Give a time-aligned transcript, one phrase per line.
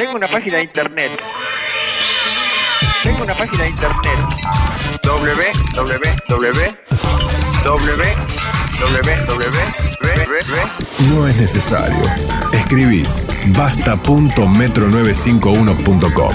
[0.00, 1.10] Tengo una página de internet.
[3.02, 4.18] Tengo una página de internet.
[7.82, 8.49] www.
[11.10, 12.02] No es necesario.
[12.52, 16.30] Escribís basta.metro95uno.com.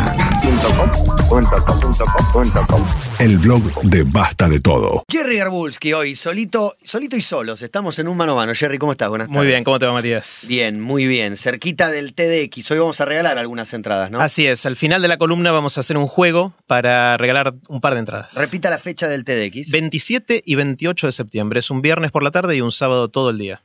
[3.17, 5.03] El blog de Basta de Todo.
[5.11, 7.63] Jerry Garbulski hoy, solito, solito y solos.
[7.63, 8.53] Estamos en un mano a mano.
[8.53, 9.09] Jerry, ¿cómo estás?
[9.09, 9.39] Buenas tardes.
[9.39, 10.45] Muy bien, ¿cómo te va, Matías?
[10.47, 11.35] Bien, muy bien.
[11.37, 12.69] Cerquita del TDX.
[12.71, 14.21] Hoy vamos a regalar algunas entradas, ¿no?
[14.21, 17.81] Así es, al final de la columna vamos a hacer un juego para regalar un
[17.81, 18.35] par de entradas.
[18.35, 19.71] Repita la fecha del TDX.
[19.71, 21.59] 27 y 28 de septiembre.
[21.59, 23.63] Es un viernes por la tarde y un sábado todo el día.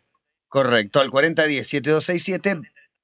[0.49, 2.61] Correcto, al 4010-7267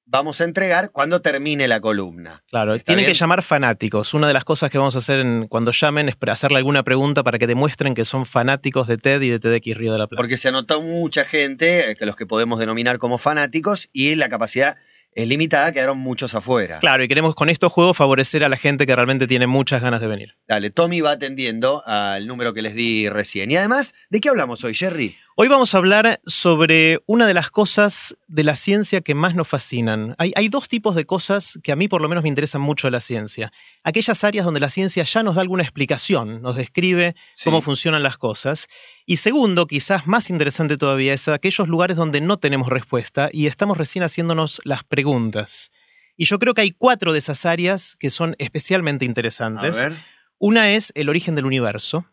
[0.09, 2.41] vamos a entregar cuando termine la columna.
[2.49, 3.13] Claro, ¿Está tienen bien?
[3.13, 4.13] que llamar fanáticos.
[4.13, 6.83] Una de las cosas que vamos a hacer en- cuando llamen es para hacerle alguna
[6.83, 10.07] pregunta para que demuestren que son fanáticos de TED y de TEDx Río de la
[10.07, 10.21] Plata.
[10.21, 14.29] Porque se anotó mucha gente, eh, que los que podemos denominar como fanáticos, y la
[14.29, 14.77] capacidad
[15.11, 16.79] es limitada, quedaron muchos afuera.
[16.79, 19.99] Claro, y queremos con estos juegos favorecer a la gente que realmente tiene muchas ganas
[19.99, 20.35] de venir.
[20.47, 23.49] Dale, Tommy va atendiendo al número que les di recién.
[23.49, 25.15] Y además, ¿de qué hablamos hoy, Jerry?
[25.35, 29.47] Hoy vamos a hablar sobre una de las cosas de la ciencia que más nos
[29.47, 30.15] fascinan.
[30.17, 32.87] Hay, hay dos tipos de cosas que a mí por lo menos me interesan mucho
[32.87, 33.51] de la ciencia.
[33.83, 37.45] Aquellas áreas donde la ciencia ya nos da alguna explicación, nos describe Sí.
[37.45, 38.67] cómo funcionan las cosas.
[39.09, 43.77] Y segundo, quizás más interesante todavía, es aquellos lugares donde no tenemos respuesta y estamos
[43.77, 45.71] recién haciéndonos las preguntas.
[46.17, 49.77] Y yo creo que hay cuatro de esas áreas que son especialmente A interesantes.
[49.77, 49.93] ver.
[50.39, 52.05] Una es el origen del universo.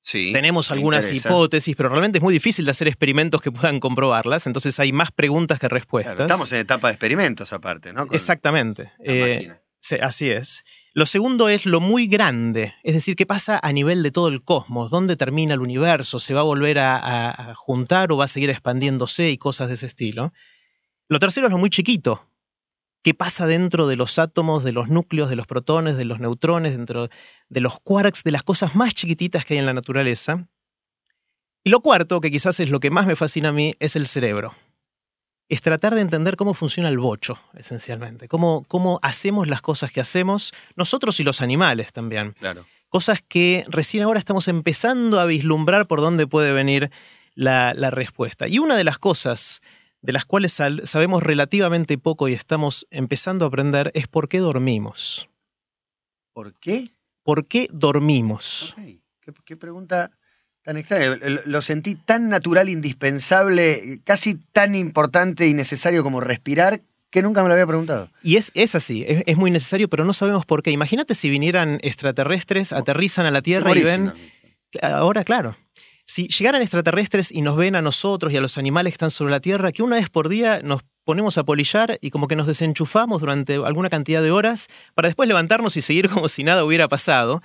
[0.00, 0.32] Sí.
[0.32, 4.80] Tenemos algunas hipótesis, pero realmente es muy difícil de hacer experimentos que puedan comprobarlas, entonces
[4.80, 6.14] hay más preguntas que respuestas.
[6.14, 8.06] Claro, estamos en etapa de experimentos aparte, ¿no?
[8.06, 8.84] Con Exactamente.
[8.98, 9.52] la Eh.
[9.80, 10.62] Sí, así es.
[10.92, 14.42] Lo segundo es lo muy grande, es decir, qué pasa a nivel de todo el
[14.42, 18.24] cosmos, dónde termina el universo, se va a volver a, a- a juntar o va
[18.24, 20.32] a seguir expandiéndose y cosas de ese estilo.
[21.08, 22.28] Lo tercero es lo muy chiquito,
[23.02, 26.76] qué pasa dentro de los átomos, de los núcleos, de los protones, de los neutrones,
[26.76, 27.08] dentro
[27.48, 30.48] de los quarks, de las cosas más chiquititas que hay en la naturaleza.
[31.62, 34.06] Y lo cuarto, que quizás es lo que más me fascina a mí, es el
[34.06, 34.54] cerebro.
[35.50, 38.28] Es tratar de entender cómo funciona el bocho, esencialmente.
[38.28, 42.34] Cómo, cómo hacemos las cosas que hacemos, nosotros y los animales también.
[42.38, 42.64] Claro.
[42.88, 46.92] Cosas que recién ahora estamos empezando a vislumbrar por dónde puede venir
[47.34, 48.46] la, la respuesta.
[48.46, 49.60] Y una de las cosas
[50.02, 55.28] de las cuales sabemos relativamente poco y estamos empezando a aprender es por qué dormimos.
[56.32, 56.92] ¿Por qué?
[57.24, 58.74] ¿Por qué dormimos?
[58.78, 58.84] Ok,
[59.20, 60.12] ¿Qué, qué pregunta
[60.62, 61.16] tan extraña.
[61.16, 67.42] Lo, lo sentí tan natural, indispensable, casi tan importante y necesario como respirar, que nunca
[67.42, 68.10] me lo había preguntado.
[68.22, 70.70] Y es, es así, es, es muy necesario, pero no sabemos por qué.
[70.70, 74.12] Imagínate si vinieran extraterrestres, aterrizan a la Tierra y ven...
[74.82, 75.56] Ahora, claro.
[76.06, 79.32] Si llegaran extraterrestres y nos ven a nosotros y a los animales que están sobre
[79.32, 82.46] la Tierra, que una vez por día nos ponemos a polillar y como que nos
[82.46, 86.86] desenchufamos durante alguna cantidad de horas para después levantarnos y seguir como si nada hubiera
[86.86, 87.42] pasado,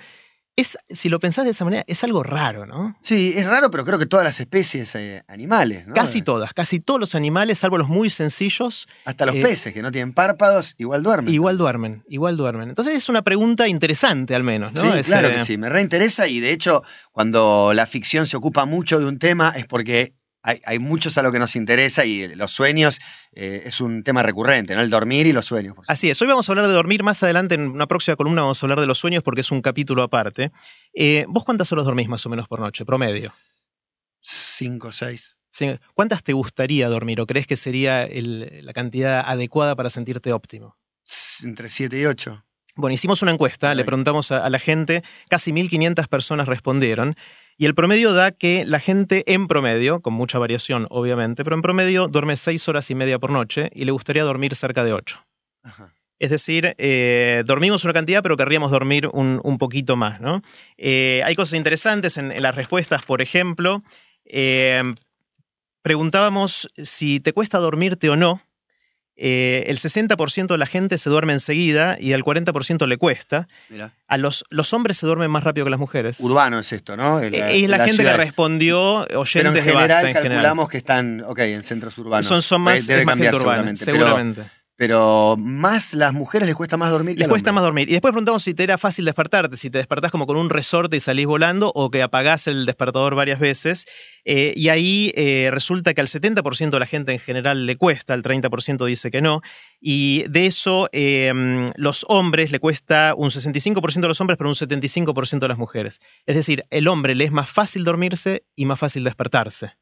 [0.56, 2.96] es, si lo pensás de esa manera, es algo raro, ¿no?
[3.02, 5.94] Sí, es raro, pero creo que todas las especies eh, animales, ¿no?
[5.94, 9.82] Casi todas, casi todos los animales, salvo los muy sencillos, Hasta los eh, peces que
[9.82, 11.32] no tienen párpados, igual duermen.
[11.32, 12.70] igual duermen, igual duermen.
[12.70, 14.80] Entonces es una pregunta interesante al menos, ¿no?
[14.80, 18.36] Sí, Es, claro eh, que sí, me reinteresa y de hecho cuando la ficción se
[18.36, 20.14] ocupa mucho de un tema es porque
[20.46, 22.98] hay, hay muchos a lo que nos interesa y los sueños
[23.32, 24.80] eh, es un tema recurrente, ¿no?
[24.80, 25.74] El dormir y los sueños.
[25.74, 28.42] por Así es, hoy vamos a hablar de dormir, más adelante en una próxima columna
[28.42, 30.52] vamos a hablar de los sueños porque es un capítulo aparte.
[30.94, 33.34] Eh, ¿Vos cuántas horas dormís más o menos por noche, promedio?
[34.20, 35.38] Cinco, seis.
[35.50, 40.32] Sí, ¿Cuántas te gustaría dormir o crees que sería el- la cantidad adecuada para sentirte
[40.32, 40.76] óptimo?
[41.44, 42.44] Entre siete y ocho.
[42.74, 47.14] Bueno, hicimos una encuesta, le preguntamos a, a la gente, casi 1.500 personas respondieron,
[47.58, 51.62] y el promedio da que la gente en promedio, con mucha variación obviamente, pero en
[51.62, 55.24] promedio duerme 6 horas y media por noche y le gustaría dormir cerca de 8.
[55.62, 55.92] Ajá.
[56.18, 60.20] Es decir, eh, dormimos una cantidad, pero querríamos dormir un, un poquito más.
[60.20, 60.40] ¿no?
[60.78, 63.82] Eh, hay cosas interesantes en, en las respuestas, por ejemplo.
[64.24, 64.82] eh,
[65.82, 68.40] preguntábamos si te cuesta dormirte o no.
[69.18, 73.48] Eh, el 60% de la gente se duerme enseguida y al 40% le cuesta.
[73.70, 73.92] Mira.
[74.08, 76.20] A los, los hombres se duermen más rápido que las mujeres.
[76.20, 77.20] Urbano es esto, ¿no?
[77.20, 78.12] Eh, es la, gente ciudad.
[78.12, 80.68] que respondió, oyentes Pero en de general Basta, en calculamos general.
[80.70, 82.26] que están, ok, en centros urbanos.
[82.26, 83.84] Son, son más, Debe es más cambiar gente urbana, seguramente.
[83.86, 84.42] pero- seguramente.
[84.42, 84.55] Pero,
[85.38, 87.88] más las mujeres les cuesta más dormir que Les cuesta más dormir.
[87.88, 90.96] Y después preguntamos si te era fácil despertarte, si te despertás como con un resorte
[90.96, 93.86] y salís volando o que apagás el despertador varias veces.
[94.24, 98.12] Eh, y ahí eh, resulta que al 70% de la gente en general le cuesta,
[98.12, 99.40] al 30% dice que no.
[99.80, 101.32] Y de eso, eh,
[101.76, 106.00] los hombres le cuesta un 65% de los hombres, pero un 75% de las mujeres.
[106.26, 109.76] Es decir, el hombre le es más fácil dormirse y más fácil despertarse.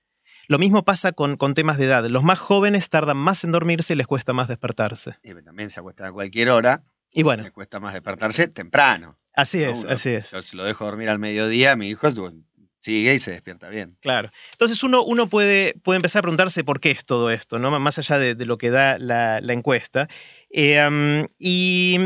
[0.48, 2.04] Lo mismo pasa con, con temas de edad.
[2.06, 5.16] Los más jóvenes tardan más en dormirse y les cuesta más despertarse.
[5.22, 6.82] Y también se acuestan a cualquier hora.
[7.12, 9.18] Y bueno, Le cuesta más despertarse temprano.
[9.34, 9.70] así ¿no?
[9.70, 10.30] es, Uno- así es.
[10.32, 12.08] Yo si lo dejo dormir al mediodía, mi hijo
[12.80, 13.96] sigue y se despierta bien.
[14.00, 14.30] Claro.
[14.52, 17.70] Entonces uno, uno puede, puede empezar a preguntarse por qué es todo esto, ¿no?
[17.80, 20.06] Más allá de, de lo que da la, la encuesta.
[20.50, 21.98] Eh, um, y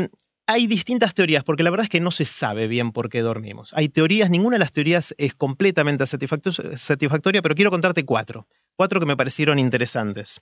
[0.49, 3.71] hay distintas teorías, porque la verdad es que no se sabe bien por qué dormimos.
[3.75, 8.47] Hay teorías, ninguna de las teorías es completamente satisfacto- satisfactoria, pero quiero contarte cuatro.
[8.75, 10.41] Cuatro que me parecieron interesantes.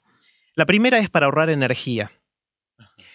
[0.56, 2.14] La primera es para ahorrar energía.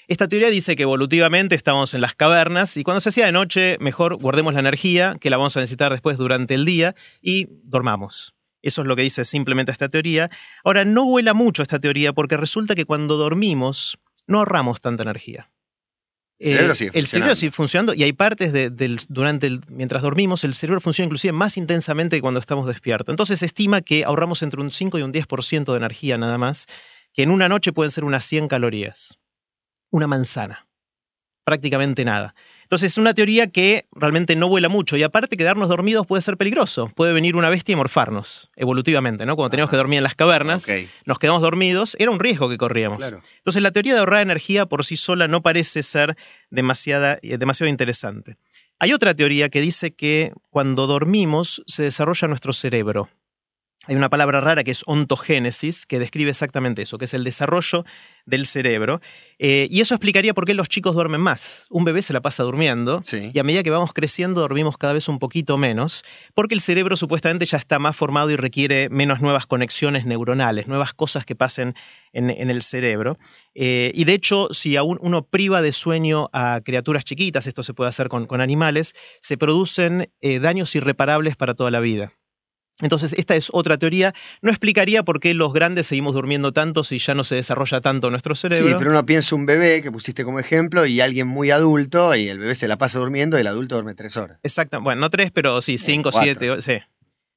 [0.07, 3.79] Esta teoría dice que evolutivamente estamos en las cavernas y cuando se hacía de noche,
[3.81, 8.35] mejor guardemos la energía, que la vamos a necesitar después durante el día, y dormamos.
[8.61, 10.29] Eso es lo que dice simplemente esta teoría.
[10.63, 15.49] Ahora, no vuela mucho esta teoría porque resulta que cuando dormimos no ahorramos tanta energía.
[16.51, 17.35] El cerebro Eh, sigue el cerebro funcionando.
[17.37, 21.33] sigue funcionando y hay partes de- del, durante el, mientras dormimos, el cerebro funciona inclusive
[21.33, 23.13] más intensamente que cuando estamos despiertos.
[23.13, 26.67] Entonces se estima que ahorramos entre un 5 y un 10% de energía nada más,
[27.13, 29.19] que en una noche pueden ser unas 100 calorías.
[29.91, 30.67] Una manzana.
[31.45, 32.35] Prácticamente nada.
[32.73, 36.39] Entonces es una teoría que realmente no vuela mucho y aparte quedarnos dormidos puede ser
[36.39, 36.91] peligroso.
[36.95, 39.37] Puede venir una bestia y morfarnos, evolutivamente, ¿no?
[39.37, 40.67] Cuando teníamos que dormir en las cavernas,
[41.05, 42.97] nos quedamos dormidos, era un riesgo que corríamos.
[42.97, 43.21] Claro.
[43.37, 46.17] Entonces la teoría de ahorrar energía por sí sola no parece ser
[46.49, 48.39] demasiada, eh, demasiado interesante.
[48.79, 53.11] Hay otra teoría que dice que cuando dormimos se desarrolla nuestro cerebro.
[53.89, 57.85] Hay una palabra rara que es ontogénesis, que describe exactamente eso, que es el desarrollo
[58.27, 59.01] del cerebro.
[59.41, 61.67] Eh, y eso explicaría por qué los chicos duermen más.
[61.69, 63.33] Un bebé se la pasa durmiendo Sí.
[63.35, 66.95] y a medida que vamos creciendo dormimos cada vez un poquito menos, porque el cerebro
[66.95, 71.75] supuestamente ya está más formado y requiere menos nuevas conexiones neuronales, nuevas cosas que pasen
[72.13, 73.19] en, en el cerebro.
[73.57, 77.75] Eh, y de hecho, si aún uno priva de sueño a criaturas chiquitas, esto se
[77.75, 82.13] puede hacer con, con animales, se producen eh, daños irreparables para toda la vida.
[82.83, 84.13] Entonces, esta es otra teoría.
[84.43, 88.11] No explicaría por qué los grandes seguimos durmiendo tanto si ya no se desarrolla tanto
[88.11, 88.69] nuestro cerebro.
[88.69, 92.29] Sí, pero uno piensa un bebé que pusiste como ejemplo y alguien muy adulto y
[92.29, 94.39] el bebé se la pasa durmiendo y el adulto duerme tres horas.
[94.43, 94.81] Exacto.
[94.83, 96.61] Bueno, no tres, pero sí, cinco, siete.
[96.61, 96.75] Sí.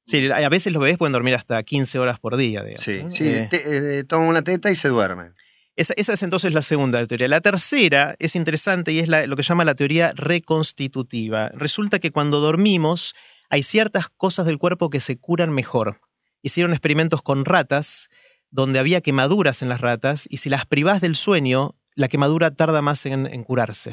[0.04, 2.62] Sí, a veces los bebés pueden dormir hasta 15 horas por día.
[2.62, 5.30] digamos, Sí, sí, Eh, te- eh, toma una teta y se duerme.
[5.74, 7.26] esa, esa es entonces la segunda teoría.
[7.26, 11.50] La tercera es interesante y es la- lo que se llama la teoría reconstitutiva.
[11.54, 13.14] Resulta que cuando dormimos
[13.50, 16.00] hay ciertas cosas del cuerpo que se curan mejor.
[16.42, 18.08] Hicieron experimentos con ratas
[18.50, 22.82] donde había quemaduras en las ratas y si las privás del sueño, la quemadura tarda
[22.82, 23.92] más en- en curarse.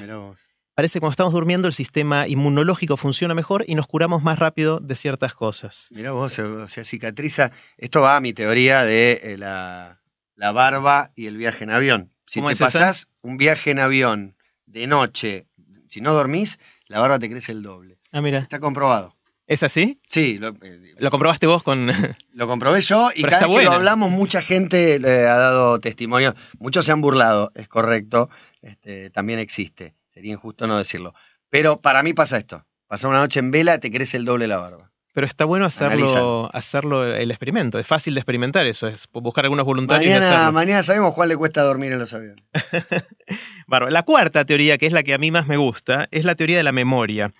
[0.75, 4.79] Parece que cuando estamos durmiendo el sistema inmunológico funciona mejor y nos curamos más rápido
[4.79, 5.88] de ciertas cosas.
[5.91, 7.51] Mirá vos, se, o sea, cicatriza.
[7.77, 10.01] Esto va a mi teoría de eh, la,
[10.35, 12.11] la barba y el viaje en avión.
[12.25, 12.65] Si ¿Cómo te esa?
[12.65, 14.35] pasás un viaje en avión
[14.65, 15.47] de noche,
[15.89, 18.00] si no dormís, la barba te crece el doble.
[18.11, 18.39] Ah, mira.
[18.39, 19.12] Está comprobado.
[19.45, 19.99] ¿Es así?
[20.07, 21.91] Sí, lo, eh, ¿Lo comprobaste vos con...?
[22.33, 25.79] lo comprobé yo y Pero cada vez que lo hablamos, mucha gente eh, ha dado
[25.79, 26.33] testimonio.
[26.59, 28.29] Muchos se han burlado, es correcto.
[28.61, 29.95] Este, también existe.
[30.07, 31.13] Sería injusto no decirlo.
[31.49, 32.65] Pero para mí pasa esto.
[32.87, 34.91] Pasar una noche en vela, te crece el doble la barba.
[35.13, 37.77] Pero está bueno hacerlo, hacerlo el experimento.
[37.77, 38.87] Es fácil de experimentar eso.
[38.87, 40.51] Es buscar algunos voluntarios y Mañana, hacerlo.
[40.53, 42.43] mañana sabemos cuál le cuesta dormir en los aviones.
[43.67, 43.91] Bárbaro.
[43.91, 46.57] La cuarta teoría, que es la que a mí más me gusta, es la teoría
[46.57, 47.31] de la memoria.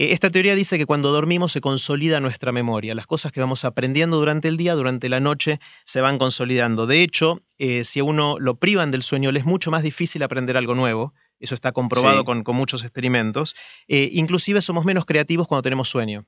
[0.00, 2.94] Eh, Esta teoría dice que cuando dormimos se consolida nuestra memoria.
[2.94, 6.86] Las cosas que vamos aprendiendo durante el día, durante la noche, se van consolidando.
[6.86, 10.22] De hecho, eh, si a uno lo privan del sueño, le es mucho más difícil
[10.22, 11.14] aprender algo nuevo.
[11.40, 12.24] Eso está comprobado Sí.
[12.24, 13.56] con, con muchos experimentos.
[13.88, 16.26] Eh, inclusive somos menos creativos cuando tenemos sueño.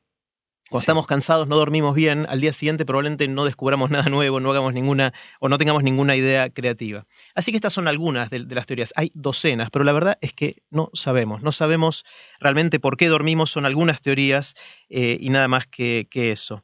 [0.71, 0.85] Cuando Sí.
[0.85, 4.73] estamos cansados, no dormimos bien, al día siguiente probablemente no descubramos nada nuevo, no hagamos
[4.73, 7.07] ninguna o no tengamos ninguna idea creativa.
[7.35, 8.93] Así que estas son algunas de, de las teorías.
[8.97, 11.43] Hay docenas, pero la verdad es que no sabemos.
[11.43, 12.05] No sabemos
[12.39, 14.55] realmente por qué dormimos, son algunas teorías
[14.89, 16.63] eh, y nada más que, que eso.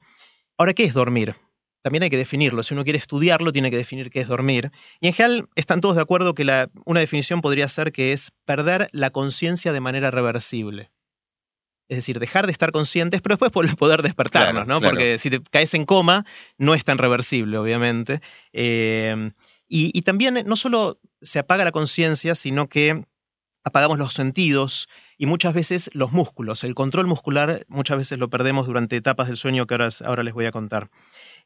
[0.56, 1.34] Ahora, ¿qué es dormir?
[1.82, 2.62] También hay que definirlo.
[2.62, 4.70] Si uno quiere estudiarlo, tiene que definir qué es dormir.
[5.00, 8.32] Y en general están todos de acuerdo que la- una definición podría ser que es
[8.44, 10.90] perder la conciencia de manera reversible.
[11.88, 14.80] Es decir, dejar de estar conscientes, pero después po- poder despertarnos, Claro, ¿no?
[14.80, 14.92] claro.
[14.94, 16.24] Porque si te caes en coma,
[16.58, 18.20] no es tan reversible, obviamente.
[18.52, 19.30] Eh,
[19.68, 23.04] y, y también no solo se apaga la conciencia, sino que
[23.64, 24.88] apagamos los sentidos
[25.18, 26.62] y muchas veces los músculos.
[26.64, 30.34] El control muscular muchas veces lo perdemos durante etapas del sueño que ahora, ahora les
[30.34, 30.88] voy a contar.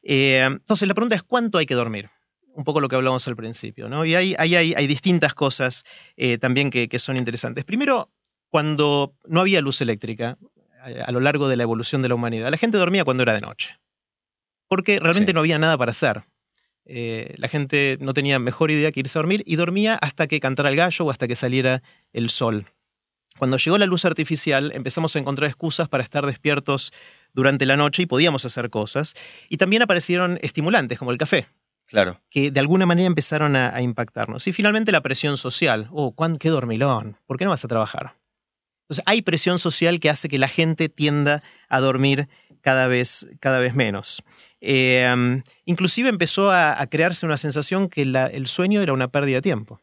[0.03, 2.09] Eh, entonces, la pregunta es: ¿cuánto hay que dormir?
[2.53, 4.05] Un poco lo que hablamos al principio, ¿no?
[4.05, 5.83] Y hay, hay, hay, hay distintas cosas
[6.17, 7.63] eh, también que, que son interesantes.
[7.63, 8.11] Primero,
[8.51, 10.37] cuando no había luz eléctrica
[10.83, 13.33] a, a lo largo de la evolución de la humanidad, la gente dormía cuando era
[13.33, 13.79] de noche.
[14.67, 15.33] Porque realmente Sí.
[15.33, 16.23] no había nada para hacer.
[16.85, 20.39] Eh, la gente no tenía mejor idea que irse a dormir y dormía hasta que
[20.39, 21.81] cantara el gallo o hasta que saliera
[22.13, 22.65] el sol.
[23.37, 26.91] Cuando llegó la luz artificial empezamos a encontrar excusas para estar despiertos
[27.33, 29.13] durante la noche y podíamos hacer cosas.
[29.49, 31.47] Y también aparecieron estimulantes como el café.
[31.87, 32.21] Claro.
[32.29, 34.47] que de alguna manera empezaron a, a impactarnos.
[34.47, 35.89] Y finalmente la presión social.
[35.91, 37.17] Oh, ¿cuán- qué dormilón.
[37.27, 38.13] ¿Por qué no vas a trabajar?
[38.91, 42.27] Entonces hay presión social que hace que la gente tienda a dormir
[42.59, 44.21] cada vez, cada vez menos.
[44.59, 49.79] Eh, inclusive empezó a, crearse una sensación que el sueño era una pérdida de tiempo.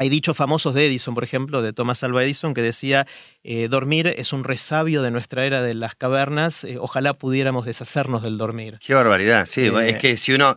[0.00, 3.06] Hay dichos famosos de Edison, por ejemplo, de Thomas Alva Edison, que decía,
[3.44, 8.22] eh, dormir es un resabio de nuestra era de las cavernas, eh, ojalá pudiéramos deshacernos
[8.22, 8.78] del dormir.
[8.80, 9.60] Qué barbaridad, sí.
[9.60, 10.56] Eh, es que si uno,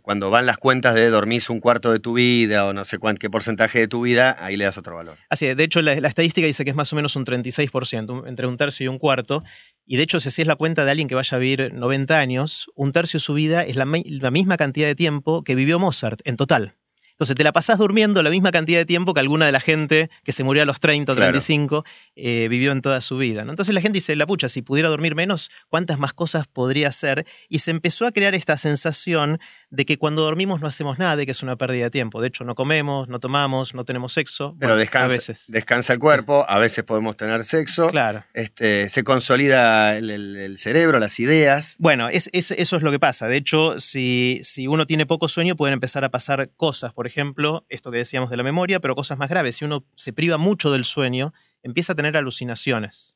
[0.00, 3.18] cuando van las cuentas de dormís un cuarto de tu vida o no sé cuán,
[3.18, 5.18] qué porcentaje de tu vida, ahí le das otro valor.
[5.28, 8.10] Así es, de hecho la, la estadística dice que es más o menos un 36%,
[8.22, 9.44] un- entre un tercio y un cuarto,
[9.84, 12.18] y de hecho si así es la cuenta de alguien que vaya a vivir 90
[12.18, 16.20] años, un tercio de su vida es la misma cantidad de tiempo que vivió Mozart
[16.24, 16.74] en total.
[17.18, 20.08] Entonces te la pasás durmiendo la misma cantidad de tiempo que alguna de la gente
[20.22, 21.32] que se murió a los 30 o Claro.
[21.32, 21.84] 35
[22.14, 23.44] eh, vivió en toda su vida.
[23.44, 23.50] ¿no?
[23.50, 27.26] Entonces la gente dice, la pucha, si pudiera dormir menos, ¿cuántas más cosas podría hacer?
[27.48, 31.26] Y se empezó a crear esta sensación de que cuando dormimos no hacemos nada, de
[31.26, 32.22] que es una pérdida de tiempo.
[32.22, 34.56] De hecho, no comemos, no tomamos, no tenemos sexo.
[34.58, 35.44] Pero Bueno, descansa, A veces.
[35.48, 38.24] descansa el cuerpo, a veces podemos tener sexo, Claro.
[38.32, 41.76] este, se consolida el, el- el cerebro, las ideas.
[41.78, 43.26] Bueno, es- es- eso es lo que pasa.
[43.28, 46.94] De hecho, si, si uno tiene poco sueño, pueden empezar a pasar cosas.
[46.94, 49.56] Por ejemplo, esto que decíamos de la memoria, pero cosas más graves.
[49.56, 53.14] Si uno se priva mucho del sueño, empieza a tener alucinaciones.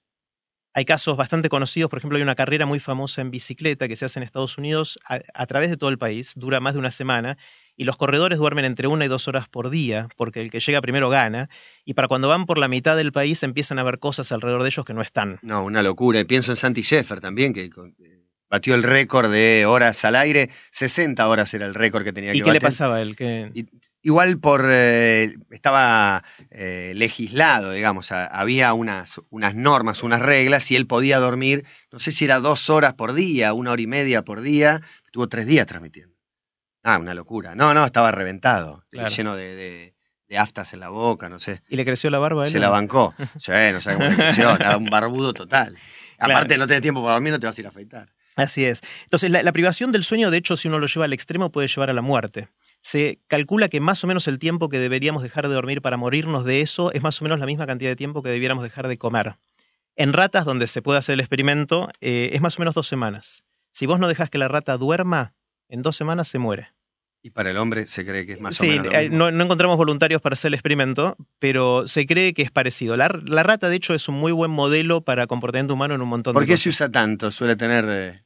[0.74, 4.06] Hay casos bastante conocidos, por ejemplo, hay una carrera muy famosa en bicicleta que se
[4.06, 7.36] hace en Estados Unidos a, través de todo el país, dura más de una semana,
[7.76, 10.80] y los corredores duermen entre una y dos horas por día, porque el que llega
[10.80, 11.50] primero gana,
[11.84, 14.68] y para cuando van por la mitad del país empiezan a ver cosas alrededor de
[14.68, 15.38] ellos que no están.
[15.42, 16.20] No, una locura.
[16.20, 18.21] Y pienso en Santi Sheffer también, que eh,
[18.52, 20.50] batió el récord de horas al aire.
[20.70, 23.16] 60 horas era el récord que tenía ¿Y que qué le pasaba a él?
[23.54, 23.66] Y-
[24.04, 30.76] Igual por eh, estaba eh, legislado, digamos, a- había unas, unas normas, unas reglas, y
[30.76, 34.22] él podía dormir, no sé si era dos horas por día, una hora y media
[34.22, 36.16] por día, estuvo tres días transmitiendo.
[36.82, 37.54] Ah, una locura.
[37.54, 39.08] No, no, estaba reventado, Claro.
[39.08, 39.94] lleno de, de-
[40.28, 41.62] de aftas en la boca, no sé.
[41.68, 42.50] ¿Y le creció la barba a él?
[42.50, 43.14] Se la bancó.
[43.40, 45.76] Sí, no sé cómo le creció, era un barbudo total.
[46.18, 46.34] Claro.
[46.34, 48.08] Aparte, no tenés tiempo para dormir, no te vas a ir a afeitar.
[48.36, 48.82] Así es.
[49.04, 51.90] Entonces, la, privación del sueño, de hecho, si uno lo lleva al extremo, puede llevar
[51.90, 52.48] a la muerte.
[52.80, 56.44] Se calcula que más o menos el tiempo que deberíamos dejar de dormir para morirnos
[56.44, 58.98] de eso es más o menos la misma cantidad de tiempo que debiéramos dejar de
[58.98, 59.36] comer.
[59.94, 63.44] En ratas, donde se puede hacer el experimento, eh, es más o menos dos semanas.
[63.72, 65.34] Si vos no dejas que la rata duerma,
[65.68, 66.72] en dos semanas se muere.
[67.24, 68.86] Y para el hombre se cree que es más o sí, menos.
[68.86, 69.16] lo eh, mismo.
[69.18, 72.96] no, no encontramos voluntarios para hacer el experimento, pero se cree que es parecido.
[72.96, 76.08] La, la rata, de hecho, es un muy buen modelo para comportamiento humano en un
[76.08, 76.62] montón ¿Por de qué cosas.
[76.64, 77.30] se usa tanto?
[77.30, 78.24] Suele tener eh,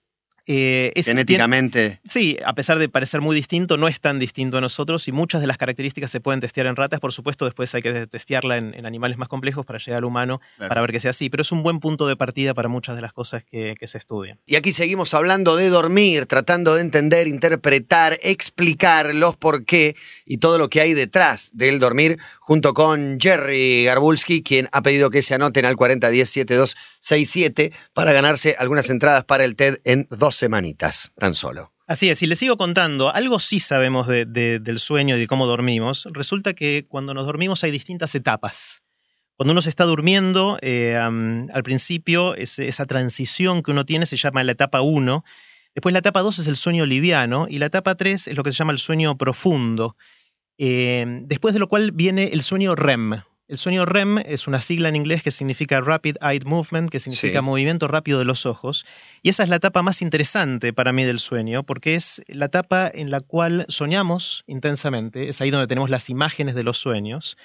[0.48, 2.00] Eh, es- tiene- genéticamente.
[2.08, 5.40] Sí, a pesar de parecer muy distinto, no es tan distinto a nosotros y muchas
[5.40, 7.00] de las características se pueden testear en ratas.
[7.00, 10.40] Por supuesto, después hay que testearla en, en animales más complejos para llegar al humano,
[10.56, 10.68] Claro.
[10.68, 11.28] para ver que sea así.
[11.30, 13.98] Pero es un buen punto de partida para muchas de las cosas que, que se
[13.98, 14.38] estudian.
[14.46, 20.38] Y aquí seguimos hablando de dormir, tratando de entender, interpretar, explicar los por qué y
[20.38, 25.22] todo lo que hay detrás del dormir, junto con Jerry Garbulski, quien ha pedido que
[25.22, 31.34] se anoten al 40107267 para ganarse algunas entradas para el TED en dos semanitas, tan
[31.34, 31.72] solo.
[31.86, 35.26] Así es, y les sigo contando, algo sí sabemos de- de- del sueño y de
[35.28, 36.08] cómo dormimos.
[36.12, 38.82] Resulta que cuando nos dormimos hay distintas etapas.
[39.36, 44.16] Cuando uno se está durmiendo, eh, al principio ese- esa transición que uno tiene se
[44.16, 45.24] llama la etapa 1.
[45.74, 48.50] Después la etapa 2 es el sueño liviano y la etapa 3 es lo que
[48.50, 49.94] se llama el sueño profundo.
[50.58, 53.20] Eh, después de lo cual viene el sueño REM.
[53.48, 57.38] El sueño REM es una sigla en inglés que significa Rapid Eye Movement, que significa
[57.38, 57.44] Sí.
[57.44, 58.84] movimiento rápido de los ojos.
[59.22, 62.90] Y esa es la etapa más interesante para mí del sueño, porque es la etapa
[62.92, 65.28] en la cual soñamos intensamente.
[65.28, 67.36] Es ahí donde tenemos las imágenes de los sueños,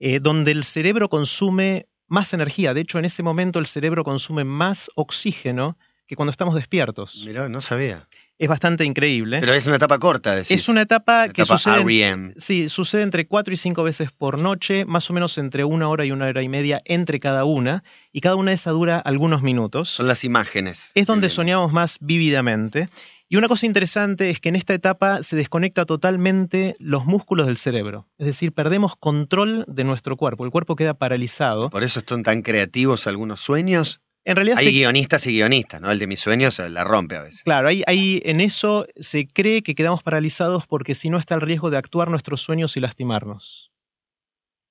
[0.00, 2.74] eh, donde el cerebro consume más energía.
[2.74, 7.22] De hecho, en ese momento el cerebro consume más oxígeno que cuando estamos despiertos.
[7.24, 8.08] Mirá, no sabía.
[8.38, 9.38] Es bastante increíble.
[9.40, 10.50] Pero es una etapa corta, decís.
[10.50, 11.84] es una etapa La que etapa sucede...
[11.84, 12.34] REM.
[12.36, 16.04] Sí, sucede entre cuatro y cinco veces por noche, más o menos entre una hora
[16.04, 19.42] y una hora y media entre cada una, y cada una de esas dura algunos
[19.42, 19.88] minutos.
[19.88, 20.92] Son las imágenes.
[20.94, 22.90] Es donde soñamos más vívidamente.
[23.28, 27.56] Y una cosa interesante es que en esta etapa se desconecta totalmente los músculos del
[27.56, 28.06] cerebro.
[28.18, 30.44] Es decir, perdemos control de nuestro cuerpo.
[30.44, 31.70] El cuerpo queda paralizado.
[31.70, 34.00] Por eso son tan creativos algunos sueños.
[34.28, 35.90] En realidad, Hay se- guionistas y guionistas, ¿no?
[35.90, 37.42] El de mis sueños la rompe a veces.
[37.44, 41.40] claro, ahí, ahí en eso se cree que quedamos paralizados porque si no está el
[41.40, 43.70] riesgo de actuar nuestros sueños y lastimarnos.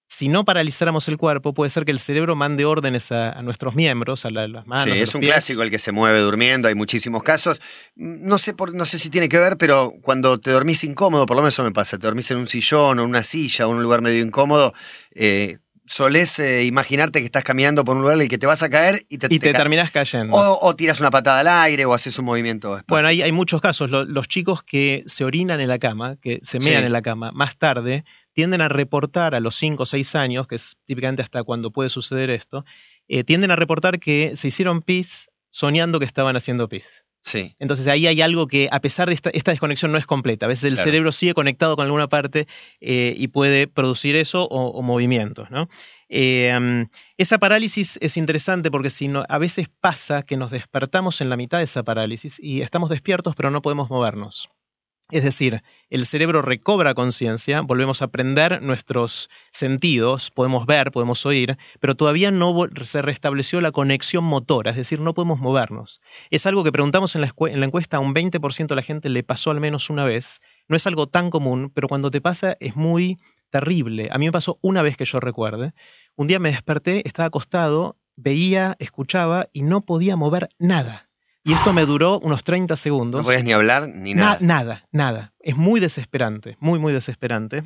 [0.08, 3.74] Si no paralizáramos el cuerpo, puede ser que el cerebro mande órdenes a, a nuestros
[3.74, 4.84] miembros, a la- las manos.
[4.84, 5.32] Sí, a es los un pies.
[5.34, 7.60] clásico el que se mueve durmiendo, hay muchísimos casos.
[7.96, 11.26] Mm, No sé, por, no sé si tiene que ver, pero cuando te dormís incómodo,
[11.26, 13.68] por lo menos eso me pasa, te dormís en un sillón o en una silla
[13.68, 14.74] o en un lugar medio incómodo,
[15.16, 18.64] eh, solés eh, imaginarte que estás caminando por un lugar en el que te vas
[18.64, 20.36] a caer y te, Y te ca- terminás cayendo.
[20.36, 22.70] o, o tiras una patada al aire o haces un movimiento.
[22.78, 22.86] espasmo.
[22.96, 23.90] Bueno, hay, hay muchos casos.
[23.92, 26.70] Lo- los chicos que se orinan en la cama, que se Sí.
[26.70, 30.48] mean en la cama, más tarde tienden a reportar a los 5 o 6 años,
[30.48, 32.66] que es típicamente hasta cuando puede suceder esto,
[33.08, 37.05] eh, tienden a reportar que se hicieron pis soñando que estaban haciendo pis.
[37.26, 37.56] Sí.
[37.58, 40.46] Entonces ahí hay algo que, a pesar de esta, esta desconexión, no es completa.
[40.46, 40.84] A veces el Claro.
[40.86, 42.46] cerebro sigue conectado con alguna parte
[42.82, 45.50] eh, y puede producir eso o, o movimientos.
[45.50, 45.68] ¿no?
[46.08, 46.86] Eh, um,
[47.18, 51.36] esa parálisis es interesante porque si no, a veces pasa que nos despertamos en la
[51.36, 54.50] mitad de esa parálisis y estamos despiertos pero no podemos movernos.
[55.12, 61.58] Es decir, el cerebro recobra conciencia, volvemos a aprender nuestros sentidos, podemos ver, podemos oír,
[61.80, 66.02] pero todavía no se restableció la conexión motora, es decir, no podemos movernos.
[66.32, 68.82] Es algo que preguntamos en la, escue- en la encuesta, a un 20% de la
[68.82, 70.40] gente le pasó al menos una vez.
[70.68, 73.18] No es algo tan común, pero cuando te pasa es muy
[73.52, 74.10] terrible.
[74.12, 75.74] A mí me pasó una vez que yo recuerde.
[76.16, 81.05] Un día me desperté, estaba acostado, veía, escuchaba y no podía mover nada.
[81.46, 83.22] Y esto me duró unos 30 segundos.
[83.22, 84.38] No podías ni hablar ni Na- nada.
[84.42, 85.34] nada, nada.
[85.40, 87.64] Es muy desesperante, muy, muy desesperante.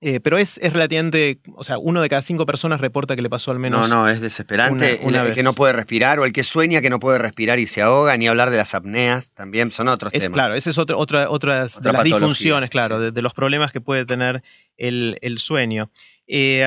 [0.00, 3.28] Eh, pero es, es relativamente, o sea, uno de cada cinco personas reporta que le
[3.28, 3.88] pasó al No, menos.
[3.90, 5.00] no, es desesperante.
[5.02, 7.58] una- una el, que no puede respirar o el que sueña que no puede respirar
[7.58, 10.34] y se ahoga, ni hablar de las apneas, también son otros Es, temas.
[10.34, 13.04] claro, esa es otra, otra, otra de las disfunciones, claro, sí.
[13.06, 14.44] de, de los problemas que puede tener
[14.76, 15.90] el, el sueño.
[16.28, 16.64] Eh,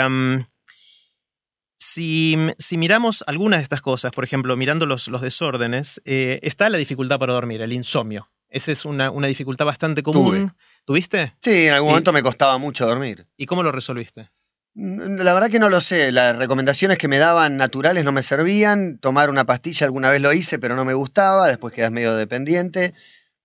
[1.84, 6.70] si, si miramos algunas de estas cosas, por ejemplo, mirando los, los desórdenes, eh, está
[6.70, 8.30] la dificultad para dormir, el insomnio.
[8.50, 10.54] Esa es una, una dificultad bastante común.
[10.86, 11.34] ¿Tuviste?
[11.42, 13.26] Sí, en algún Y- momento me costaba mucho dormir.
[13.36, 14.30] ¿Y cómo lo resolviste?
[14.76, 16.12] La verdad que no lo sé.
[16.12, 19.00] Las recomendaciones que me daban naturales no me servían.
[19.00, 21.48] Tomar una pastilla alguna vez lo hice, pero no me gustaba.
[21.48, 22.94] Después quedas medio dependiente.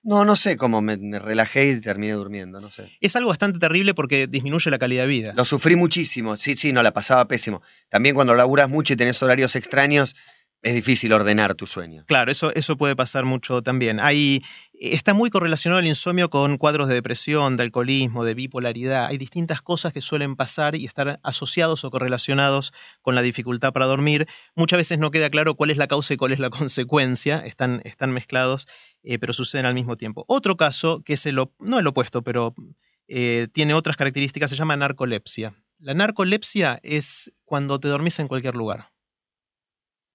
[0.06, 2.96] No, no sé cómo me, me relajé y terminé durmiendo, no sé.
[3.00, 5.32] Es algo bastante terrible porque disminuye la calidad de vida.
[5.34, 6.36] Lo sufrí muchísimo.
[6.36, 7.60] Sí, sí, no, la pasaba pésimo.
[7.88, 10.14] También cuando laburas mucho y tenés horarios extraños,
[10.62, 12.04] es difícil ordenar tu sueño.
[12.06, 13.98] Claro, eso, eso puede pasar mucho también.
[13.98, 14.44] Hay,
[14.80, 19.06] está muy correlacionado el insomnio con cuadros de depresión, de alcoholismo, de bipolaridad.
[19.06, 23.87] Hay distintas cosas que suelen pasar y estar asociados o correlacionados con la dificultad para
[23.87, 24.26] dormir.
[24.54, 27.38] Muchas veces no queda claro cuál es la causa y cuál es la consecuencia.
[27.40, 28.67] Están, están mezclados,
[29.02, 30.25] eh, pero suceden al mismo tiempo.
[30.28, 32.54] Otro caso, que es el, no el opuesto, pero
[33.08, 35.54] eh, tiene otras características, se llama narcolepsia.
[35.78, 38.97] La narcolepsia es cuando te dormís en cualquier lugar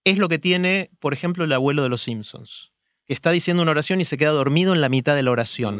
[0.04, 2.71] es lo que tiene, por ejemplo, el abuelo de los Simpsons,
[3.13, 5.76] está diciendo una oración y se queda dormido en la mitad de la oración.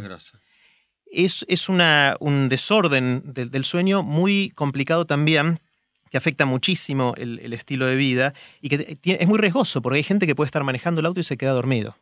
[1.14, 5.60] Es, es una- un desorden del- del sueño muy complicado también,
[6.10, 9.98] que afecta muchísimo el, el estilo de vida y que tiene- es muy riesgoso, porque
[9.98, 11.98] hay gente que puede estar manejando el auto y se queda dormido.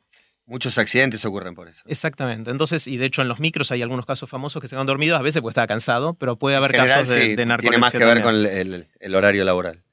[0.45, 1.83] Muchos accidentes ocurren por eso.
[1.85, 2.49] Exactamente.
[2.49, 5.19] Entonces, y de hecho en los micros hay algunos casos famosos que se quedan dormidos,
[5.19, 7.91] a veces porque estaba cansado, pero puede haber general, casos de, sí, de tiene más
[7.91, 8.23] que ver también.
[8.23, 9.83] con el, el- el horario laboral.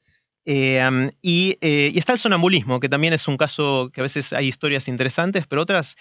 [0.46, 0.80] Eh,
[1.22, 4.46] y, eh, y está el sonambulismo, que también es un caso que a veces hay
[4.46, 5.96] historias interesantes, pero otras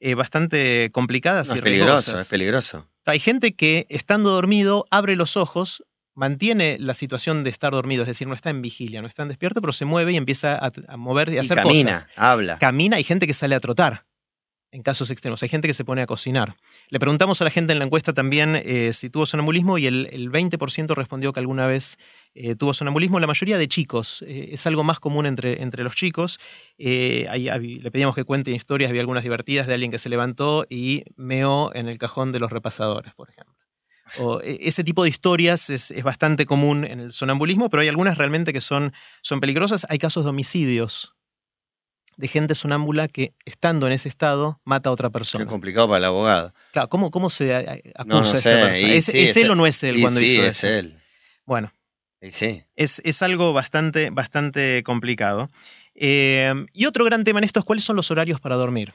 [0.00, 2.88] eh, bastante complicadas No, y es peligroso, es peligroso.
[3.04, 5.84] Hay gente que estando dormido abre los ojos,
[6.14, 9.28] mantiene la situación de estar dormido, es decir, no está en vigilia, no está en
[9.28, 12.08] despierto, pero se mueve y empieza a, a mover y a Y hacer camina, cosas.
[12.16, 12.58] habla.
[12.58, 14.06] Camina, hay gente que sale a trotar.
[14.72, 16.54] En casos extremos, hay gente que se pone a cocinar.
[16.90, 20.08] Le preguntamos a la gente en la encuesta también eh, si tuvo sonambulismo y el,
[20.12, 21.98] el 20% respondió que alguna vez
[22.34, 23.18] eh, tuvo sonambulismo.
[23.18, 26.38] La mayoría de chicos, eh, es algo más común entre, entre los chicos.
[26.78, 31.74] Le pedíamos que cuente historias, había algunas divertidas de alguien que se levantó y meó
[31.74, 33.56] en el cajón de los repasadores, por ejemplo.
[34.18, 37.88] O, e- ese tipo de historias es, es bastante común en el sonambulismo, pero hay
[37.88, 39.84] algunas realmente que son, son peligrosas.
[39.90, 41.16] Hay casos de homicidios
[42.20, 45.46] de gente sonámbula que, estando en ese estado, mata a otra Qué persona.
[45.46, 46.52] complicado para el abogado.
[46.72, 48.76] Claro, ¿cómo, cómo se acusa No, no a esa persona?
[48.76, 50.66] ¿Es, sí, es él o no es él y cuando sí, hizo es eso?
[50.68, 50.98] él.
[51.46, 51.72] Bueno,
[52.20, 52.62] Y sí.
[52.76, 55.48] es, es algo bastante, bastante complicado.
[55.94, 58.94] Eh, y otro gran tema en esto es cuáles son los horarios para dormir.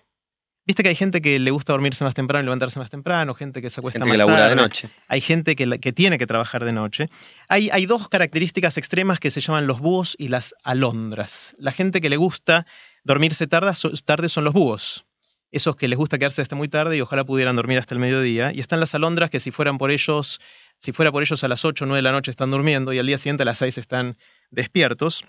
[0.67, 3.61] Viste que hay gente que le gusta dormirse más temprano y levantarse más temprano, gente
[3.61, 4.61] que se acuesta Gente más que labura de tarde.
[4.63, 4.89] noche.
[5.07, 7.07] Hay gente que, que tiene que trabajar de noche.
[7.49, 11.55] Hay, hay dos características extremas que se llaman los búhos y las alondras.
[11.59, 12.65] La gente que le gusta
[13.05, 15.05] dormirse tarde, so- tarde son los búhos.
[15.51, 18.51] Esos que les gusta quedarse hasta muy tarde y ojalá pudieran dormir hasta el mediodía.
[18.53, 20.41] Y están las alondras que si fueran por ellos,
[20.79, 22.99] si fuera por ellos a las 8 o 9 de la noche están durmiendo y
[22.99, 24.17] al día siguiente a las 6 están
[24.51, 25.23] despiertos.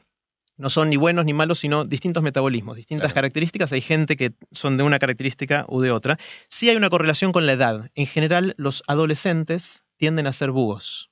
[0.57, 3.15] No son ni buenos ni malos, sino distintos metabolismos, distintas Claro.
[3.17, 3.71] características.
[3.73, 6.19] Hay gente que son de una característica u de otra.
[6.49, 7.91] Sí hay una correlación con la edad.
[7.95, 11.11] En general, los adolescentes tienden a ser búhos.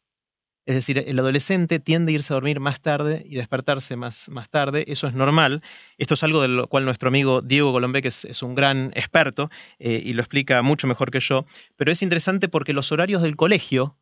[0.67, 4.49] Es decir, el adolescente tiende a irse a dormir más tarde y despertarse más, más
[4.49, 4.85] tarde.
[4.89, 5.63] Eso es normal.
[5.99, 9.51] Esto es algo de lo cual nuestro amigo Diego Colombé, que es, un gran experto
[9.79, 11.45] eh, y lo explica mucho mejor que yo.
[11.77, 13.97] Pero es interesante porque los horarios del colegio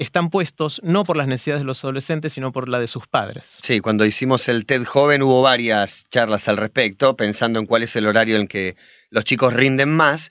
[0.00, 3.58] están puestos no por las necesidades de los adolescentes, sino por la de sus padres.
[3.62, 7.94] Sí, cuando hicimos el TED joven hubo varias charlas al respecto, pensando en cuál es
[7.96, 8.76] el horario en que
[9.10, 10.30] los chicos rinden más.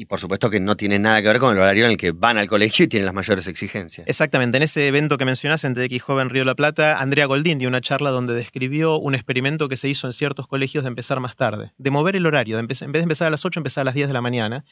[0.00, 2.12] Y por supuesto que no tiene nada que ver con el horario en el que
[2.12, 4.08] van al colegio y tienen las mayores exigencias.
[4.08, 4.56] Exactamente.
[4.56, 7.68] En ese evento que mencionaste en TDX Joven Río de la Plata, Andrea Goldín dio
[7.68, 11.36] una charla donde describió un experimento que se hizo en ciertos colegios de empezar más
[11.36, 13.94] tarde, de mover el horario, en vez de empezar a las 8, empezar a las
[13.94, 14.64] 10 de la mañana.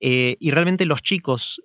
[0.00, 1.62] Eh, y realmente los chicos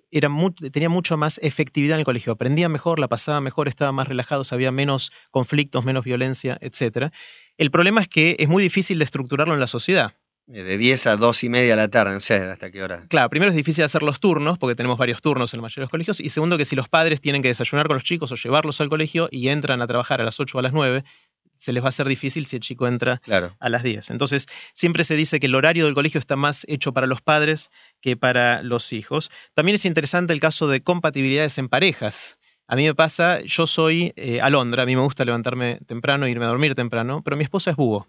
[0.70, 4.52] tenían mucho más efectividad en el colegio, aprendían mejor, la pasaban mejor, estaban más relajados,
[4.52, 7.12] había menos conflictos, menos violencia, etc.
[7.56, 10.14] El problema es que es muy difícil de estructurarlo en la sociedad.
[10.50, 13.04] Eh, de 10 a 2 y media de la tarde, no sé hasta qué hora.
[13.08, 15.84] Claro, primero es difícil hacer los turnos, porque tenemos varios turnos en la mayoría de
[15.84, 18.34] los colegios, y segundo que si los padres tienen que desayunar con los chicos o
[18.34, 21.04] llevarlos al colegio y entran a trabajar a las 8 o a las 9,
[21.54, 23.20] se les va a hacer difícil si el chico entra
[23.58, 24.10] a las 10.
[24.10, 27.70] Entonces, siempre se dice que el horario del colegio está más hecho para los padres
[28.00, 29.30] que para los hijos.
[29.54, 32.38] También es interesante el caso de compatibilidades en parejas.
[32.68, 36.30] A mí me pasa, yo soy eh, alondra, a mí me gusta levantarme temprano e
[36.30, 38.06] irme a dormir temprano, pero mi esposa es búho.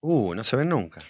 [0.00, 1.00] Uh, no se ven nunca.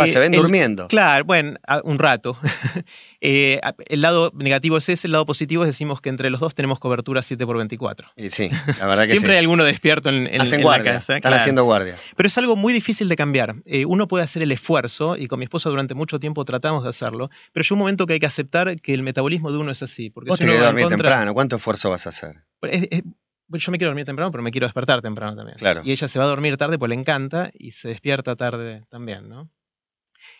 [0.00, 0.88] Ah, se ven durmiendo.
[0.88, 2.38] Claro, bueno, un rato.
[3.26, 6.54] Eh, el lado negativo es ese, el lado positivo es decimos que entre los dos
[6.54, 10.26] tenemos cobertura 7 por 24 Y sí, la verdad que Siempre hay alguno despierto en,
[10.26, 11.16] en, la casa.
[11.16, 11.94] Están haciendo guardia.
[12.16, 13.54] Pero es algo muy difícil de cambiar.
[13.64, 16.90] Eh, uno puede hacer el esfuerzo, y con mi esposa durante mucho tiempo tratamos de
[16.90, 19.82] hacerlo, pero llega un momento que hay que aceptar que el metabolismo de uno es
[19.82, 20.10] así.
[20.10, 22.44] Porque Vos tenés que dormir temprano, ¿cuánto esfuerzo vas a hacer?
[22.60, 25.56] yo me quiero dormir temprano, pero me quiero despertar temprano también.
[25.56, 25.80] Claro.
[25.82, 29.30] Y ella se va a dormir tarde, pues le encanta, y se despierta tarde también,
[29.30, 29.50] ¿no?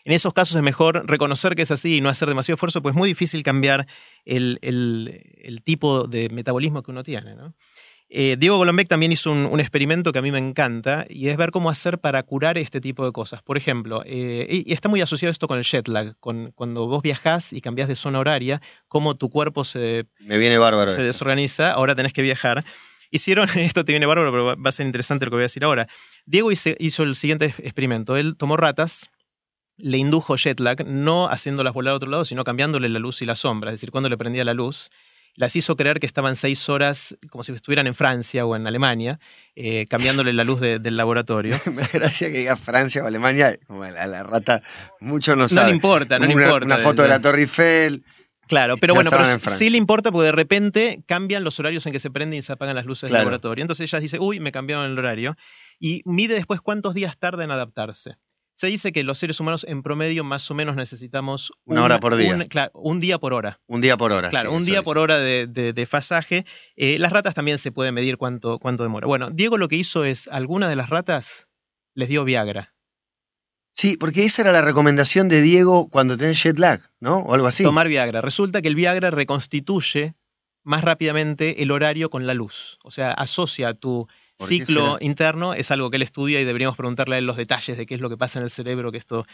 [0.03, 2.93] En esos casos es mejor reconocer que es así y no hacer demasiado esfuerzo, pues
[2.93, 3.87] es muy difícil cambiar
[4.25, 4.59] el,
[5.63, 7.35] tipo de metabolismo que uno tiene.
[8.07, 11.49] Eh, Diego Golombek también hizo un, experimento que a mí me encanta y es ver
[11.49, 13.41] cómo hacer para curar este tipo de cosas.
[13.41, 17.01] Por ejemplo, eh, y está muy asociado esto con el jet lag, con, cuando vos
[17.01, 21.71] viajás y cambias de zona horaria, cómo tu cuerpo se, me viene bárbaro se desorganiza,
[21.71, 22.63] ahora tenés que viajar.
[23.09, 25.63] Hicieron, esto te viene bárbaro, pero va a ser interesante lo que voy a decir
[25.63, 25.87] ahora.
[26.25, 28.17] Diego hizo el siguiente experimento.
[28.17, 29.09] Él tomó ratas,
[29.77, 33.25] le indujo jet lag, no haciéndolas volar a otro lado, sino cambiándole la luz y
[33.25, 33.71] la sombra.
[33.71, 34.89] Es decir, cuando le prendía la luz,
[35.35, 39.19] las hizo creer que estaban seis horas como si estuvieran en Francia o en Alemania,
[39.55, 41.59] eh, cambiándole la luz del laboratorio.
[41.71, 44.61] Me gracia que diga Francia o Alemania, como la, rata,
[44.99, 45.61] mucho no sabe.
[45.61, 46.65] No le importa, no le importa.
[46.65, 48.03] Una foto de la Torre Eiffel.
[48.47, 51.99] Claro, pero bueno, pero sí le importa porque de repente cambian los horarios en que
[51.99, 53.63] se prenden y se apagan las luces del laboratorio.
[53.63, 55.35] Entonces ella dice, uy, me cambiaron el horario.
[55.79, 58.17] Y mide después cuántos días tarda en adaptarse.
[58.55, 62.15] Se dice que los seres humanos en promedio más o menos necesitamos una, hora por
[62.15, 62.33] día.
[62.33, 63.59] Un, claro, un día por hora.
[63.67, 64.29] Un día por hora.
[64.29, 66.45] Claro, un día por hora de, de, fasaje.
[66.77, 69.07] Eh, las ratas también se puede medir cuánto, cuánto demora.
[69.07, 71.49] Bueno, Diego lo que hizo es, alguna de las ratas
[71.95, 72.73] les dio Viagra.
[73.73, 77.17] Sí, porque esa era la recomendación de Diego cuando tenés jet lag, ¿no?
[77.19, 77.61] O algo así.
[77.61, 78.21] Tomar Viagra.
[78.21, 80.15] Resulta que el Viagra reconstituye
[80.63, 82.79] más rápidamente el horario con la luz.
[82.85, 84.07] O sea, asocia tu
[84.39, 87.85] ciclo interno es algo que él estudia y deberíamos preguntarle a él los detalles de
[87.85, 89.25] qué es lo que pasa en el cerebro que esto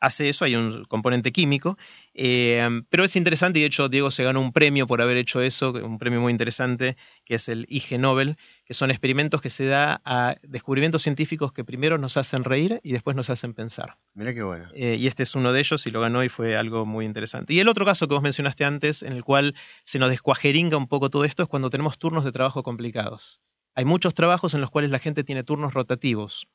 [0.00, 1.78] hace eso, hay un componente químico,
[2.14, 5.40] eh, pero es interesante y de hecho Diego se ganó un premio por haber hecho
[5.40, 9.66] eso, un premio muy interesante que es el IG Nobel, que son experimentos que se
[9.66, 13.96] da a descubrimientos científicos que primero nos hacen reír y después nos hacen pensar.
[14.14, 14.68] Mira qué bueno.
[14.74, 17.54] Eh, y este es uno de ellos y lo ganó y fue algo muy interesante.
[17.54, 20.88] Y el otro caso que vos mencionaste antes, en el cual se nos descuajeringa un
[20.88, 23.40] poco todo esto, es cuando tenemos turnos de trabajo complicados.
[23.76, 26.48] Hay muchos trabajos en los cuales la gente tiene turnos rotativos.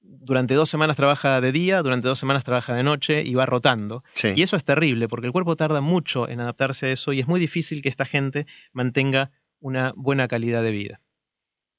[0.00, 4.04] Durante dos semanas trabaja de día, durante dos semanas trabaja de noche y va rotando.
[4.36, 7.26] Y eso es terrible porque el cuerpo tarda mucho en adaptarse a eso y es
[7.26, 11.00] muy difícil que esta gente mantenga una buena calidad de vida.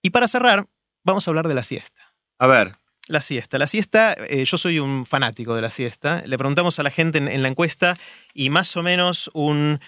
[0.01, 0.67] Y para cerrar,
[1.03, 2.15] vamos a hablar de la siesta.
[2.39, 2.75] A ver.
[3.07, 3.59] La siesta.
[3.59, 6.23] La siesta, eh, yo soy un fanático de la siesta.
[6.25, 7.95] Le preguntamos a la gente en la encuesta
[8.33, 9.79] y más o menos un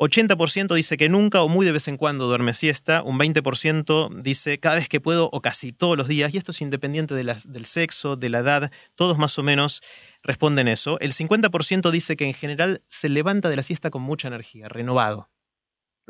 [0.00, 4.58] 80% dice que nunca o muy de vez en cuando duerme siesta, un 20% dice
[4.58, 8.16] cada vez que puedo o casi todos los días, y esto es independiente del sexo,
[8.16, 9.82] de la edad, todos más o menos
[10.22, 10.98] responden eso.
[11.00, 15.28] El 50% dice que en general se levanta de la siesta con mucha energía, renovado.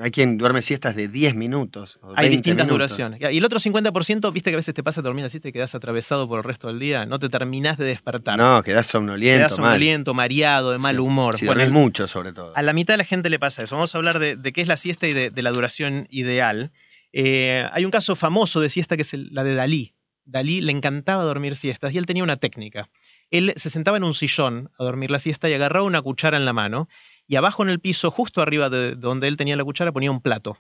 [0.00, 2.00] Hay quien duerme siestas de 10 minutos.
[2.16, 3.20] Hay distintas duraciones.
[3.20, 6.28] Y el otro 50%, viste que a veces te pasa dormir así, te quedas atravesado
[6.28, 8.38] por el resto del día, no te terminás de despertar.
[8.38, 9.38] No, quedás somnoliento.
[9.38, 11.36] Quedás somnoliento, mareado, de mal humor.
[11.36, 12.52] Si bueno, mucho, sobre todo.
[12.56, 13.76] A la mitad de la gente le pasa eso.
[13.76, 16.72] Vamos a hablar de, qué es la siesta y de, la duración ideal.
[17.12, 19.94] Eh, hay un caso famoso de siesta que es la de Dalí.
[20.24, 22.88] Dalí le encantaba dormir siestas y él tenía una técnica.
[23.30, 26.44] Él se sentaba en un sillón a dormir la siesta y agarraba una cuchara en
[26.44, 26.88] la mano
[27.30, 30.20] y abajo en el piso, justo arriba de donde él tenía la cuchara, ponía un
[30.20, 30.58] plato.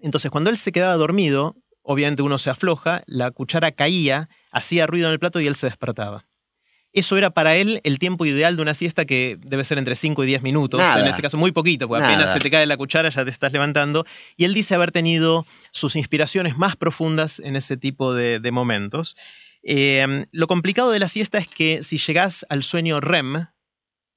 [0.00, 5.06] Entonces, cuando él se quedaba dormido, obviamente uno se afloja, la cuchara caía, hacía ruido
[5.06, 6.26] en el plato y él se despertaba.
[6.92, 10.24] Eso era para él el tiempo ideal de una siesta que debe ser entre 5
[10.24, 10.80] y 10 minutos.
[10.80, 11.00] Nada.
[11.00, 13.52] En ese caso, muy poquito, porque apenas se te cae la cuchara ya te estás
[13.52, 14.04] levantando.
[14.36, 19.14] Y él dice haber tenido sus inspiraciones más profundas en ese tipo de, de momentos.
[19.62, 23.46] Eh, lo complicado de la siesta es que si llegás al sueño REM,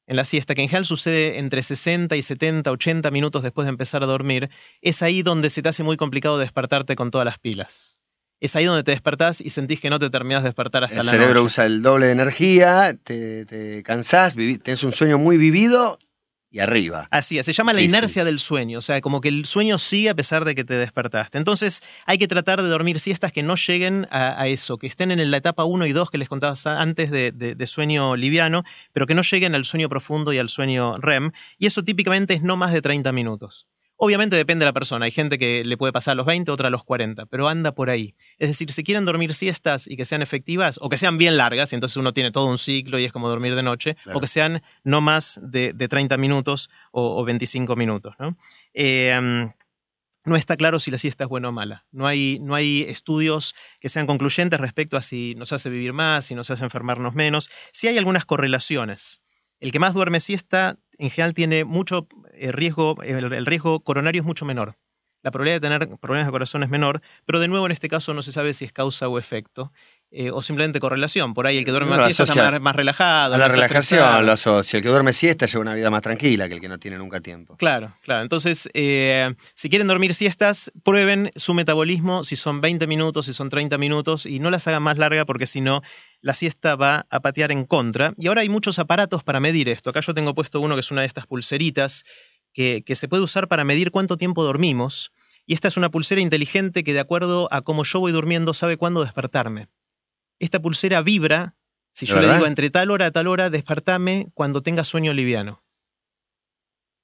[0.07, 3.69] en la siesta, que en general sucede entre 60 y 70, 80 minutos después de
[3.69, 4.49] empezar a dormir,
[4.81, 7.99] es ahí donde se te hace muy complicado despertarte con todas las pilas.
[8.39, 11.05] Es ahí donde te despertás y sentís que no te terminás de despertar hasta El
[11.05, 11.45] la cerebro noche.
[11.45, 15.97] usa el doble de energía, te, te cansás, tenés un sueño muy vivido
[16.49, 17.07] y arriba.
[17.11, 20.09] Así es, se llama la inercia del sueño, o sea, como que el sueño sigue
[20.09, 21.37] a pesar de que te despertaste.
[21.37, 25.11] Entonces hay que tratar de dormir siestas que no lleguen a, a eso, que estén
[25.11, 28.63] en la etapa 1 y 2 que les contabas antes de, de- de sueño liviano,
[28.93, 31.31] pero que no lleguen al sueño profundo y al sueño REM.
[31.57, 33.67] Y eso típicamente es no más de 30 minutos.
[33.99, 36.67] Obviamente depende de la persona, hay gente que le puede pasar a los 20, otra
[36.67, 38.15] a los 40, pero anda por ahí.
[38.37, 41.71] Es decir, si quieren dormir siestas y que sean efectivas, o que sean bien largas,
[41.71, 44.17] y entonces uno tiene todo un ciclo y es como dormir de noche, Claro.
[44.19, 48.13] o que sean no más de, de 30 minutos o, o 25 minutos.
[48.19, 48.37] ¿no?
[48.73, 49.47] Eh,
[50.25, 51.85] no está claro si la siesta es buena o mala.
[51.91, 56.25] No hay, no hay estudios que sean concluyentes respecto a si nos hace vivir más,
[56.25, 57.49] si nos hace enfermarnos menos.
[57.71, 59.21] Sí hay algunas correlaciones.
[59.59, 64.21] El que más duerme siesta, en general, tiene mucho eh, riesgo, el, el riesgo coronario
[64.21, 64.77] es mucho menor.
[65.23, 68.13] La probabilidad de tener problemas de corazón es menor, pero de nuevo en este caso
[68.13, 69.73] no se sabe si es causa o efecto,
[70.09, 71.33] eh, o simplemente correlación.
[71.33, 73.35] Por ahí el que duerme No, más siesta está más, más relajado.
[73.35, 74.77] A la relajación lo asocia.
[74.77, 77.19] El que duerme siesta lleva una vida más tranquila que el que no tiene nunca
[77.19, 77.57] tiempo.
[77.57, 78.21] Claro, claro.
[78.21, 83.49] Entonces, eh, si quieren dormir siestas, prueben su metabolismo, si son 20 minutos, si son
[83.49, 85.81] 30 minutos, y no las hagan más larga porque si no,
[86.21, 88.13] la siesta va a patear en contra.
[88.17, 89.89] Y ahora hay muchos aparatos para medir esto.
[89.89, 92.05] Acá yo tengo puesto uno que es una de estas pulseritas
[92.53, 95.11] que, que se puede usar para medir cuánto tiempo dormimos.
[95.45, 98.77] Y esta es una pulsera inteligente que de acuerdo a cómo yo voy durmiendo sabe
[98.77, 99.67] cuándo despertarme.
[100.39, 101.55] Esta pulsera vibra,
[101.91, 105.13] si ¿De yo le digo entre tal hora a tal hora, despertame cuando tenga sueño
[105.13, 105.63] liviano.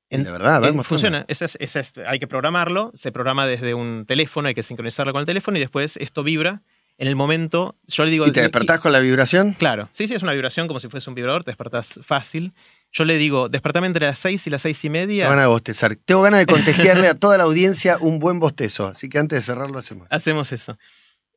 [0.10, 0.88] En- de verdad, a ver, mostrame.
[0.88, 1.26] funciona.
[1.28, 2.92] Es- es- hay que programarlo.
[2.96, 6.62] Se programa desde un teléfono, hay que sincronizarlo con el teléfono y después esto vibra
[7.00, 7.76] en el momento.
[7.88, 8.28] Yo le digo.
[8.28, 9.54] ¿Y te despertás con la vibración?
[9.54, 12.54] Claro, sí, sí, es una vibración como si fuese un vibrador, te despertás fácil.
[12.92, 15.28] Yo le digo, despertame entre las 6 y las seis y Tengo media.
[15.30, 15.96] ganas de bostezar.
[15.96, 18.86] Tengo ganas de contagiarle a toda la audiencia un buen bostezo.
[18.90, 20.08] Así que antes de cerrarlo hacemos.
[20.12, 20.78] Hacemos eso.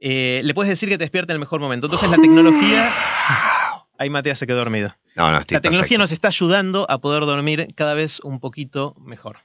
[0.00, 1.86] Eh, le puedes decir que te despierte en el mejor momento.
[1.86, 2.88] Entonces la tecnología.
[3.98, 4.90] Ahí Matías se quedó dormido.
[5.14, 6.02] No, no, estoy La tecnología perfecto.
[6.02, 9.38] nos está ayudando a poder dormir cada vez un poquito mejor.